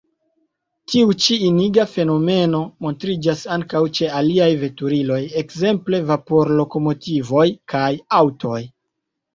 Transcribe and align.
Tiu 0.93 1.11
ĉi 1.25 1.35
iniga 1.49 1.85
fenomeno 1.91 2.63
montriĝas 2.87 3.43
ankaŭ 3.57 3.83
ĉe 3.99 4.11
aliaj 4.23 4.49
veturiloj, 4.65 5.21
ekzemple 5.45 6.03
vapor-lokomotivoj 6.11 7.49
kaj 7.77 7.89
aŭtoj. 8.25 8.61